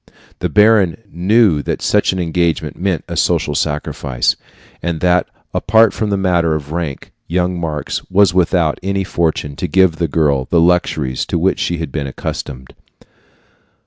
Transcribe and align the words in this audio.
The 0.39 0.49
baron 0.49 0.97
knew 1.11 1.61
that 1.61 1.79
such 1.83 2.11
an 2.11 2.17
engagement 2.17 2.75
meant 2.75 3.05
a 3.07 3.15
social 3.15 3.53
sacrifice, 3.53 4.35
and 4.81 4.99
that, 5.01 5.27
apart 5.53 5.93
from 5.93 6.09
the 6.09 6.17
matter 6.17 6.55
of 6.55 6.71
rank, 6.71 7.11
young 7.27 7.59
Marx 7.59 8.01
was 8.09 8.33
without 8.33 8.79
any 8.81 9.03
fortune 9.03 9.55
to 9.57 9.67
give 9.67 9.97
the 9.97 10.07
girl 10.07 10.45
the 10.45 10.59
luxuries 10.59 11.23
to 11.27 11.37
which 11.37 11.59
she 11.59 11.77
had 11.77 11.91
been 11.91 12.07
accustomed. 12.07 12.73